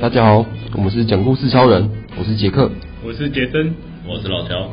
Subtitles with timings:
[0.00, 2.70] 大家好，我们是讲故事超人，我是杰克，
[3.04, 3.74] 我是杰森，
[4.06, 4.70] 我是老乔。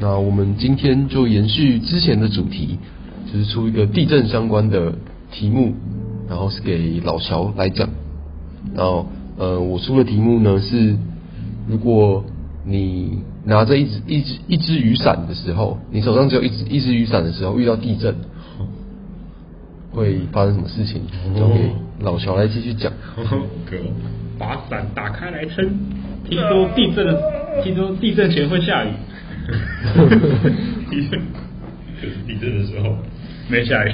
[0.00, 2.76] 那我们今天就延续之前的主题，
[3.32, 4.92] 就是出一个地震相关的
[5.30, 5.74] 题目，
[6.28, 7.88] 然后是给老乔来讲。
[8.74, 9.06] 然后，
[9.36, 10.96] 呃，我出的题目呢是，
[11.68, 12.24] 如果
[12.68, 18.14] 你拿着一只一只一只雨伞的时候，你手上只有一只一只雨伞的时候，遇到地震，
[19.90, 21.00] 会发生什么事情？
[21.34, 22.92] 交给老乔来继续讲。
[24.38, 25.66] 把伞打开来撑。
[26.28, 27.16] 听说地震，
[27.64, 28.90] 听说地震前会下雨。
[30.90, 31.18] 地震，
[32.00, 32.94] 可是地震的时候
[33.48, 33.92] 没下雨。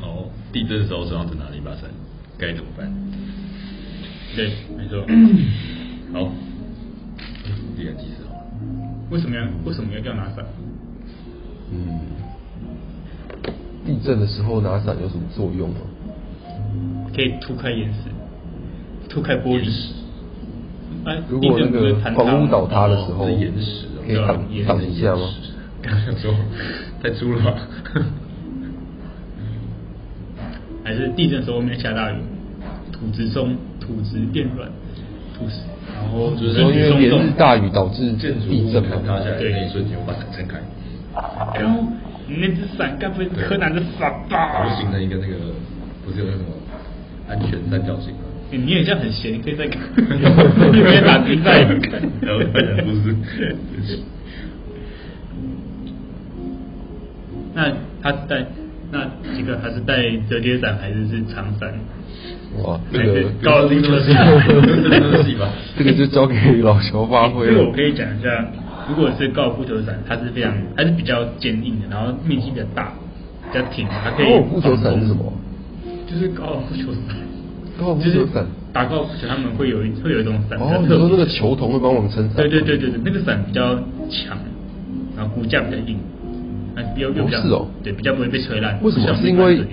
[0.00, 1.82] 好，地震的时候手上只拿了一把伞，
[2.38, 2.90] 该怎么办？
[4.34, 5.04] 对，没错。
[6.12, 6.32] 好，
[7.92, 8.40] 地震计时好了。
[9.10, 10.44] 为什么要为什么要这样拿伞？
[11.72, 12.00] 嗯，
[13.86, 15.76] 地震的时候拿伞有什么作用吗？
[17.14, 18.10] 可以突开岩石。
[19.08, 19.68] 突开玻璃，
[21.04, 25.22] 哎，如果那个房屋倒塌的时候，是岩石，可以挡挡一下吗？
[25.82, 26.32] 刚想说
[27.02, 27.58] 太粗了吧？
[30.84, 32.18] 还是地震的时候外面下大雨，
[32.92, 34.70] 土质松，土质变软，
[35.36, 35.62] 土石，
[35.94, 40.58] 然后就是说因为连日大雨导致建筑地震嘛，塌下来那一瞬间我把伞撑开。
[41.58, 41.82] 然后
[42.26, 44.62] 你那只伞该不会柯南的伞吧？
[44.62, 45.34] 我就形成一个那个，
[46.04, 46.46] 不是有那什么
[47.28, 48.20] 安全三角形吗？
[48.52, 52.02] 你也这样很闲，你可以再看，你可以打比赛看。
[52.20, 53.16] 然后发现不是。
[57.54, 58.46] 那他是带
[58.90, 59.04] 那
[59.36, 59.58] 几个？
[59.58, 61.72] 还是带折叠伞还是是长伞？
[62.58, 64.26] 哇，这个高尔夫球伞，
[65.78, 67.52] 这个就交给老乔发挥了。
[67.52, 68.44] 这个我可以讲一下，
[68.88, 72.92] 如果是高尔夫球伞，它是非常还是比较坚硬的，然后面积比较大，
[73.52, 74.26] 比较挺，它可以。
[74.26, 75.32] 高尔夫球伞是什么？
[76.10, 77.16] 就是高尔夫球伞。
[77.80, 78.44] 高尔夫球伞，
[78.74, 82.36] 打高尔夫球他们会有一会有一种伞，哦，你说那个球童会帮我们撑伞？
[82.36, 83.74] 对对对对对，那个伞比较
[84.10, 84.36] 强，
[85.16, 85.96] 然后骨架比较硬，
[86.76, 88.78] 啊，又又比较，是哦，对，比较不会被吹烂。
[88.82, 89.14] 为什么？
[89.14, 89.64] 是因为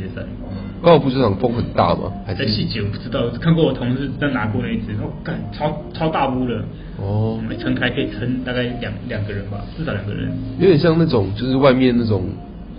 [0.82, 2.12] 高尔夫球伞风很大吗？
[2.26, 6.64] 还是在细节我不知道，看过我同事在拿过那一只，哦，干，超超大屋的，
[6.98, 10.32] 哦，撑开可以撑大概两两个人吧，至少两个人。
[10.60, 12.26] 有点像那种就是外面那种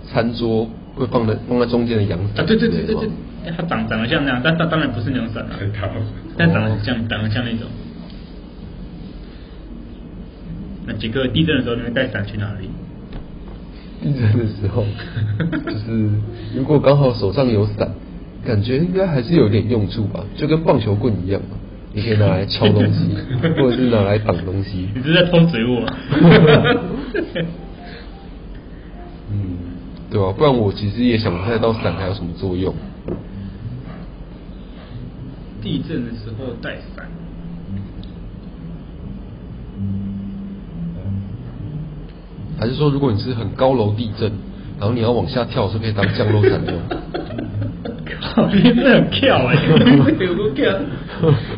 [0.07, 2.43] 餐桌会放在放在中间的阳伞。
[2.43, 3.09] 啊，对对对对对。
[3.57, 5.55] 它长长得像那样，但它当然不是那种伞了，
[6.37, 7.67] 但长得像长得像那种。
[10.85, 12.69] 那杰克地震的时候，你会带伞去哪里？
[14.01, 14.85] 地 震的时候，
[15.65, 16.09] 就是
[16.55, 17.89] 如果刚好手上有伞，
[18.45, 21.57] 感觉应该还是有点用处吧，就跟棒球棍一样嘛，
[21.93, 23.09] 你可以拿来敲东西，
[23.57, 24.87] 或者是拿来挡东西。
[24.95, 25.85] 你是在偷嘴我？
[29.31, 29.57] 嗯，
[30.09, 32.73] 对啊，不然我其实也想不太到伞还有什么作用。
[35.61, 37.05] 地震的时候带伞，
[42.59, 44.31] 还是说如果你是很高楼地震，
[44.79, 46.75] 然后你要往下跳，是可以当降落伞用？
[48.21, 50.25] 靠，你真的很跳哎、欸！
[50.25, 50.65] 有多跳？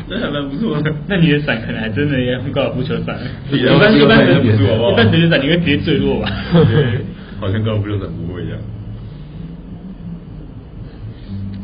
[0.08, 0.94] 真的还蛮不错的。
[1.08, 3.18] 那你的伞可能还真的要用高尔夫球伞。
[3.50, 4.92] 一般一般不错好不好？
[4.92, 6.30] 一般折叠伞你会直接坠落吧？
[7.40, 8.58] 好像高尔夫球伞不会这样。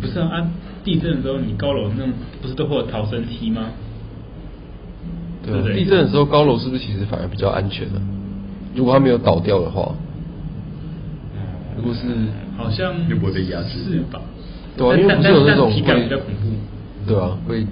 [0.00, 0.28] 不是啊。
[0.32, 0.50] 啊
[0.84, 3.66] 地震的时候，你高楼那种不是都会有逃生梯吗？
[5.44, 8.00] 对啊，地震的时候高楼是不是其实反而比较安全呢？
[8.74, 9.94] 如果它没有倒掉的话，
[11.76, 12.00] 如果是
[12.56, 14.20] 好像又不会被压制，是吧？
[14.76, 16.50] 对啊，因为不是有那种体感比较恐怖，
[17.06, 17.66] 对啊，会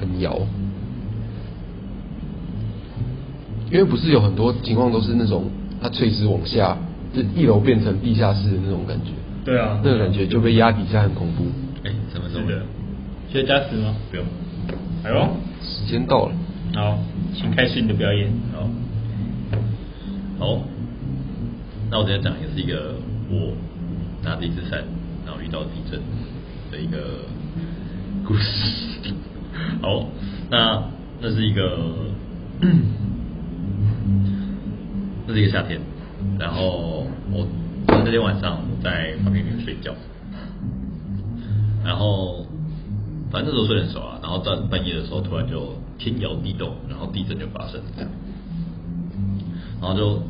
[0.00, 0.38] 很摇。
[3.70, 5.44] 因为不是有很多情况都是那种
[5.80, 6.76] 它垂直往下，
[7.14, 9.10] 就一楼变成地下室的那种感觉。
[9.44, 11.44] 对啊，那个感觉就被压底下很恐怖。
[11.84, 12.62] 哎，什么时候的？
[13.30, 13.94] 需要加时吗？
[14.10, 14.24] 不用。
[15.04, 15.28] 哎呦，
[15.62, 16.32] 时间到了。
[16.74, 16.98] 好，
[17.34, 18.30] 请开始你的表演。
[18.54, 18.68] 好。
[20.38, 20.62] 好。
[21.90, 22.94] 那我今天讲的是一个
[23.30, 23.54] 我
[24.22, 24.84] 拿着一只伞，
[25.24, 25.98] 然后遇到地震
[26.70, 27.24] 的一个
[28.26, 29.10] 故事。
[29.80, 30.06] 好，
[30.50, 30.82] 那
[31.20, 31.78] 那是一个，
[35.26, 35.80] 那是一个夏天，
[36.38, 37.48] 然后我
[37.86, 39.94] 那天晚上我在房间里面睡觉。
[41.84, 42.44] 然后，
[43.30, 48.10] 反正那时候睡很熟啊，然后到半夜的时候，突然就天摇地动，然后地震就发生了这样。
[49.80, 50.22] 然后就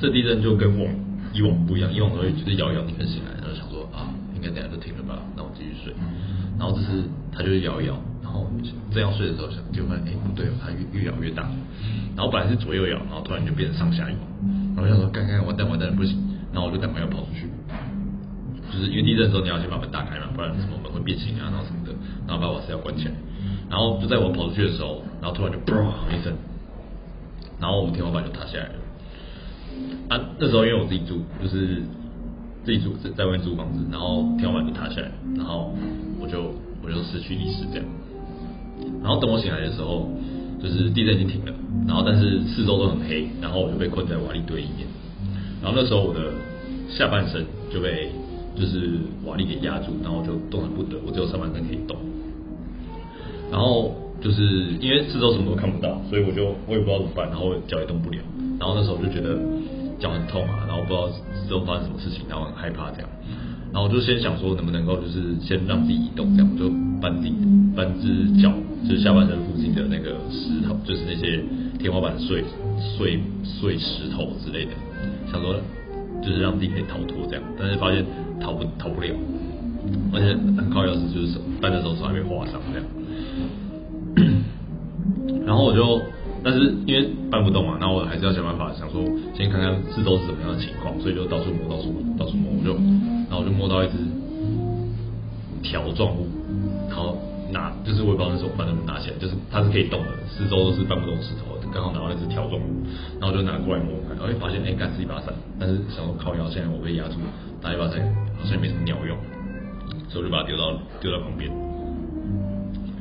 [0.00, 0.88] 这地震就跟我
[1.32, 5.92] 以往不一样，以往都会就是摇一摇你可以醒来，然后想说啊，应该等下就停了吧，那我继续睡。
[6.58, 7.02] 然后这次
[7.32, 8.46] 它就是摇一摇，然后
[8.92, 11.42] 这样睡的时候想就发现哎不对，它越越摇越大。
[12.16, 14.16] 然后本来是左右摇，然后突然就变成上下摇。
[14.76, 16.16] 然后想说，干干完蛋完蛋，不行，
[16.52, 17.48] 然后我就赶快要跑出去，
[18.70, 21.92] 就是因为地震的时候你要先把门打开嘛，不然什么门会变形啊，然后什么的，
[22.26, 23.14] 然后把瓦斯要关起来。
[23.68, 26.32] 然后就在我跑出去的时候，然后突然就砰一声，
[27.60, 28.74] 然后我们天花板就塌下来了。
[30.08, 31.82] 啊，那时候因为我自己住，就是
[32.64, 35.74] 自己住在外面租房子，然后天花板就塌下来，然后
[36.20, 37.84] 我就我就失去意识这样。
[39.02, 40.08] 然后等我醒来的时候，
[40.62, 41.52] 就是地震已经停了，
[41.86, 44.86] 然后但是四周都很黑，然后我就被困在瓦砾堆里面。
[45.62, 46.32] 然后那时候我的
[46.90, 48.10] 下半身就被
[48.54, 51.96] 就是瓦砾给压住，然后就动弹不得，我只有上半身可以动。
[53.50, 54.42] 然后就是
[54.80, 58.18] 因为四周什么都看不到，所以我就我也不知道怎么办，然后脚也动不了。
[58.58, 59.38] 然后那时候就觉得
[59.98, 61.08] 脚很痛啊，然后不知道
[61.48, 63.08] 之后发生什么事情，然后很害怕这样。
[63.72, 66.70] 然后我就先想说能不能够就是先让自己移动，这样我就
[67.00, 67.34] 搬自己
[67.74, 68.52] 搬只脚，
[68.88, 71.42] 就是下半身附近的那个石头，就是那些
[71.78, 72.44] 天花板碎
[72.78, 74.70] 碎碎石头之类的，
[75.30, 75.56] 想说
[76.22, 78.04] 就是让自己可以逃脱这样，但是发现
[78.40, 79.08] 逃不逃不了，
[80.12, 82.86] 而且很靠钥匙，就是手搬的时候手还被划伤这样。
[85.44, 86.00] 然后我就，
[86.44, 89.02] 但是因为搬不动嘛，然后我还是要想办法，想说
[89.34, 92.74] 先看看四周是怎么样的情况，所以就到处摸，到处摸，到处摸，我就，
[93.26, 93.96] 然后我就摸到一只
[95.62, 96.28] 条状物，
[96.86, 97.16] 然后
[97.50, 102.68] 拿，就是我也不知道那时候把它们拿起来，就是它是可以动的，四周都是搬不动石头，刚好拿到那只条状物，
[103.18, 107.16] 然后就拿过来摸，然后发现哎，干是一把伞，但是想说靠腰，现在我被压住，
[107.62, 108.04] 拿一把伞
[108.36, 109.16] 好像也没什么鸟用，
[110.12, 111.50] 所以我就把它丢到丢到旁边，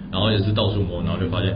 [0.10, 1.54] 然后也是到处摸，然后就发现。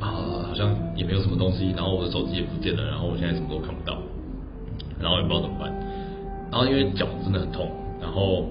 [0.00, 0.10] 啊，
[0.48, 3.98] 好像也没有什么东西，然后我的手机也不见了，然后我现在什么都看不到，
[5.00, 5.72] 然后也不知道怎么办，
[6.50, 7.70] 然后因为脚真的很痛，
[8.00, 8.46] 然后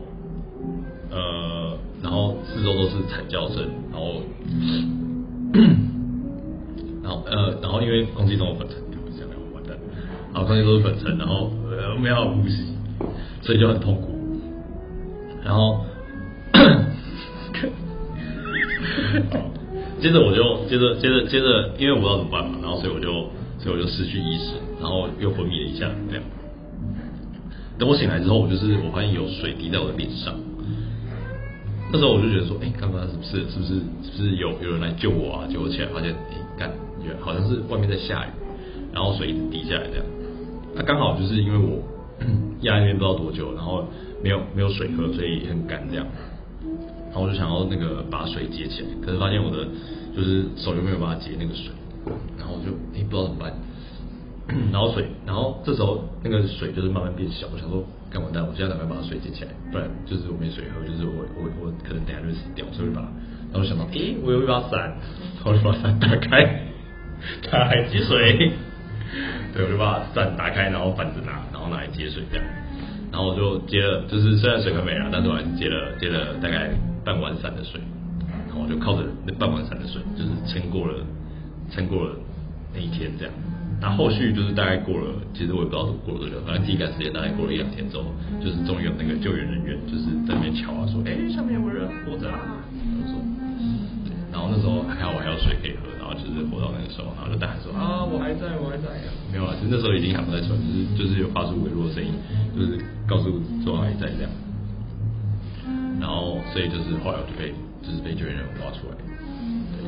[1.09, 4.21] 呃，然后四周都是惨叫声，然后
[7.01, 8.77] 然后呃，然后因为空气中有粉尘，
[9.15, 9.77] 这样完蛋，
[10.33, 12.75] 然后空气都是粉尘，然后呃没有呼吸，
[13.41, 14.09] 所以就很痛苦，
[15.43, 15.85] 然后。
[20.03, 23.07] 接着我就接着接着接着，因为我不知道怎么办嘛，然后所以我就
[23.57, 26.23] 所以我就失去意识，然后又昏迷了一下，这样。
[27.79, 30.35] 等我醒来之后，我就是我发现有水滴在我的脸上。
[31.93, 35.47] 那时候我就觉得说，哎，刚刚是不是是不是是不是有有人来救我啊？
[35.49, 36.69] 救我起来，发现哎，干，
[37.21, 38.29] 好像是外面在下雨，
[38.91, 40.05] 然后水一直滴下来这样。
[40.75, 41.81] 那刚好就是因为我
[42.67, 43.87] 压那边不知道多久，然后
[44.21, 46.05] 没有没有水喝，所以很干这样。
[47.13, 49.67] 然后我就想要那个把水接起来，可是发现我的
[50.15, 51.69] 就是手又没有办法接那个水，
[52.39, 53.53] 然后我就哎不知道怎么办，
[54.73, 63.05] 然后水，然后这时候那个水就是慢慢变小，我想说干完蛋，我现在赶快把它水接起来，不然就是我没水喝，就是我我我可能等下就会死掉，所以就把，
[63.53, 64.97] 然后想到哎我有一把伞，
[65.37, 66.65] 然后就把伞打开，
[67.45, 68.51] 它还接水，
[69.53, 72.45] 对，我就把伞打开，然后反着拿，然后拿来接水这样，
[73.11, 76.73] 然后我就接了，就是虽然水很美啊，但是我还是接了接了大概。
[77.03, 77.81] 半碗伞的水，
[78.47, 80.99] 然后我就靠着那半碗伞的水，就是撑过了，
[81.71, 82.15] 撑过了
[82.73, 83.33] 那一天这样。
[83.81, 88.05] 那后续就是大概过了，其实我也不知道怎么过了多久，反正第一段时间大概过了一两天之后，
[88.39, 92.63] 就是终于有那个救援人员就是在那边敲啊，说，哎、欸，下面有个人活着啊。
[92.71, 93.19] 然后说，
[94.31, 98.87] 然后那时候还好我还有水可以喝，然后就是活到那个时候，然后就大喊说，啊，我还在，我还在。
[99.27, 102.15] 没有啊，其实那时候已经喊不在喘，就是就是有发出微弱的声音，
[102.55, 103.27] 就是告诉
[103.65, 104.31] 说还在这样。
[105.99, 108.95] 然后，所以就是后来我就被就是被救援人员挖出来，
[109.71, 109.79] 对，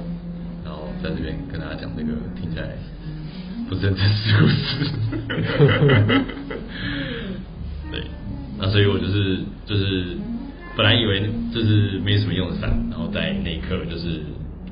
[0.63, 2.69] 然后在这边跟大家讲这个听起来
[3.67, 4.89] 不是很真实故事，
[7.91, 8.03] 对，
[8.57, 10.15] 那所以我就是就是
[10.77, 14.21] 本来以为就是没什么用的伞，然后在那一刻就是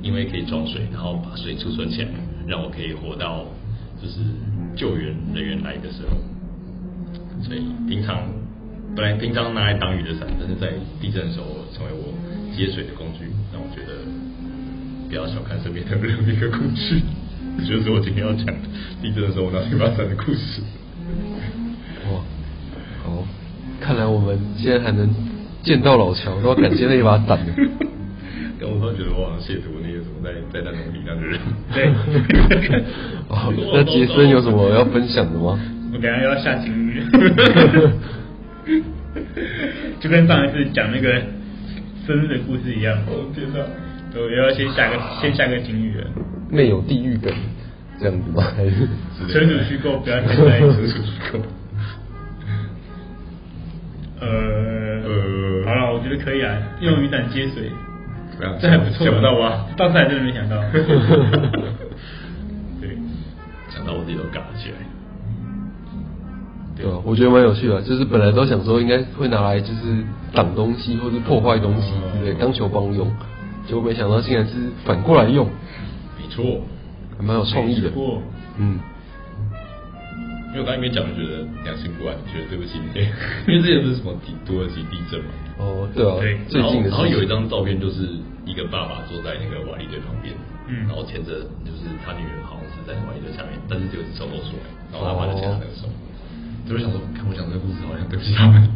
[0.02, 2.08] 因为可以装水，然后把水储存起来，
[2.48, 3.46] 让我可以活到
[4.02, 4.20] 就是
[4.76, 6.16] 救援人员来的时候，
[7.44, 8.24] 所以平常。
[8.96, 10.68] 本来平常拿来挡雨的伞，但是在
[11.02, 12.14] 地震的时候成为我
[12.56, 13.94] 接水的工具，让我觉得
[15.10, 17.02] 不要小看身边的任何一个工具。
[17.58, 18.46] 这就是我今天要讲
[19.02, 20.62] 地震的时候我拿一把伞的故事。
[22.12, 22.22] 哇，
[23.06, 23.26] 哦，
[23.82, 25.10] 看来我们现在还能
[25.64, 27.40] 见到老乔，都要感谢那一把伞。
[28.62, 31.40] 但我突然觉得我好像亵渎那些什么在在那种力量的人。
[31.74, 31.90] 对。
[33.30, 35.60] 哦，那杰森有什么要分享的吗？
[35.94, 37.04] 我等下要下警语。
[40.00, 41.22] 就跟上一次讲那个
[42.06, 43.60] 生日的故事一样，我天哪！
[44.16, 46.06] 我要先下个先下个警语了。
[46.50, 47.34] 没有地狱梗，
[48.00, 48.44] 这样子吗？
[48.56, 48.88] 还是
[49.28, 51.40] 纯属虚构，不要太在意纯属虚构。
[54.22, 57.72] 呃呃，好了，我觉得可以啊，用雨伞接水，
[58.62, 59.06] 这还不错。
[59.06, 59.66] 想不到吧？
[59.76, 60.58] 到时还真的没想到。
[62.80, 62.96] 对，
[63.70, 64.76] 想到我自己都嘎了起来。
[66.76, 70.04] 对啊，我觉得蛮有趣的，就是本来都想说应该会拿来就是
[70.34, 73.12] 挡东西或者破坏东西，对，当球棒用，
[73.68, 74.54] 结果没想到竟然是
[74.86, 75.46] 反过来用，
[76.20, 76.62] 没错，
[77.18, 77.92] 还蛮有创意的，
[78.58, 78.80] 嗯。
[80.54, 82.86] 因为我刚才没讲，就觉得良心不安，觉得对不起你，
[83.50, 85.34] 因为之前不是什么地土耳其地震嘛。
[85.58, 86.38] 哦，对啊，对。
[86.46, 88.06] 最近的然后，有一张照片，就是
[88.46, 90.30] 一个爸爸坐在那个瓦砾堆旁边，
[90.70, 95.90] 嗯，然后牵着，就是他女儿好像是在瓦砾堆下面，但是就是手露出来，然后他爸就牵着那个手，
[96.66, 98.68] 就是想说，看我讲这个故事，好像对不起他们，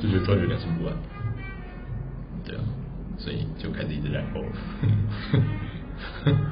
[0.00, 0.94] 就觉得突然觉得良心不安。
[2.44, 2.62] 对啊，
[3.18, 4.48] 所以就开始一直然后了。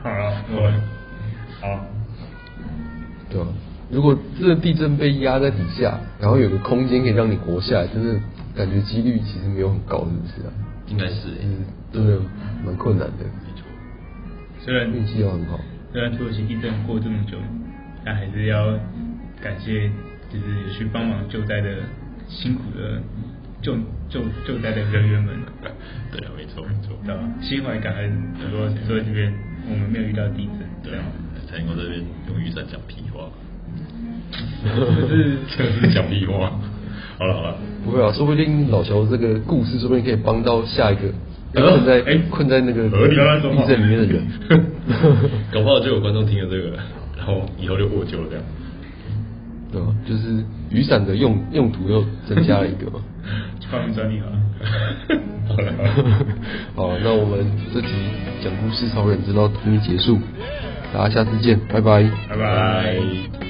[0.03, 0.73] 好了，我
[1.61, 1.87] 好，
[3.29, 3.47] 对啊。
[3.91, 8.21] 如果这个地震被压在底下，然后有个空间可以让你活下来，真的
[8.55, 10.53] 感觉几率其实没有很高，是不是啊？
[10.87, 12.21] 应该是，嗯，真的
[12.65, 13.65] 蛮困难的，没错。
[14.61, 15.59] 虽然运气又很好，
[15.93, 17.37] 虽然土耳其地震过这么久，
[18.05, 18.67] 但还是要
[19.43, 19.91] 感谢，
[20.33, 21.75] 就是去帮忙救灾的
[22.29, 23.03] 辛苦的
[23.61, 23.75] 救
[24.09, 25.35] 救救灾的人员们。
[26.13, 26.97] 对啊，没错没错。
[27.05, 27.21] 对吧？
[27.43, 28.11] 心怀感恩，
[28.41, 29.33] 很多所以这边
[29.69, 31.05] 我们没有遇到地震，对啊，
[31.49, 33.29] 才能够这边用雨伞讲屁话。
[34.65, 36.53] 就是这是讲屁话。
[37.19, 41.13] 好了好了，不会啊，说不定老乔这个故事说不定可以帮到下一个
[41.53, 42.97] 困在哎困在那个地
[43.67, 44.25] 震里面的人。
[45.53, 46.77] 搞不好就有观众听了这个，
[47.17, 48.45] 然后以后就获救了这样。
[49.73, 53.01] 对啊，就是雨伞的用用途又增加了一个嘛。
[53.71, 54.27] 发明专利啊。
[55.49, 55.73] 好了
[56.77, 57.89] 好了，那我们这集
[58.43, 60.19] 讲故事超人直到这里结束，
[60.93, 63.50] 大家下次见，拜拜，拜拜。